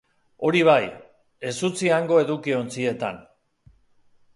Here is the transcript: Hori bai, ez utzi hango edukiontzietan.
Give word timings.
Hori 0.47 0.63
bai, 0.67 0.85
ez 1.51 1.53
utzi 1.71 1.93
hango 2.01 2.21
edukiontzietan. 2.25 3.23